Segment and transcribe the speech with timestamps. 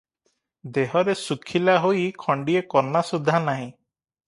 [0.77, 3.71] ଦେହରେ ଶୁଖିଲା ହୋଇ ଖଣ୍ଡିଏ କନା ସୁଦ୍ଧା ନାହିଁ।